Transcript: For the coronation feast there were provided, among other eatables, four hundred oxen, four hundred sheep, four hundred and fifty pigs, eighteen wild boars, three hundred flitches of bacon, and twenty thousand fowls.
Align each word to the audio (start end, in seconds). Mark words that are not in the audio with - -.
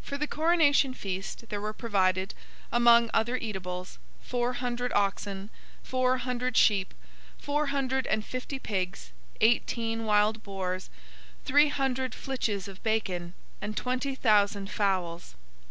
For 0.00 0.16
the 0.16 0.26
coronation 0.26 0.94
feast 0.94 1.50
there 1.50 1.60
were 1.60 1.74
provided, 1.74 2.32
among 2.72 3.10
other 3.12 3.36
eatables, 3.36 3.98
four 4.22 4.54
hundred 4.54 4.94
oxen, 4.94 5.50
four 5.82 6.16
hundred 6.16 6.56
sheep, 6.56 6.94
four 7.36 7.66
hundred 7.66 8.06
and 8.06 8.24
fifty 8.24 8.58
pigs, 8.58 9.12
eighteen 9.42 10.06
wild 10.06 10.42
boars, 10.42 10.88
three 11.44 11.68
hundred 11.68 12.14
flitches 12.14 12.66
of 12.66 12.82
bacon, 12.82 13.34
and 13.60 13.76
twenty 13.76 14.14
thousand 14.14 14.70
fowls. 14.70 15.34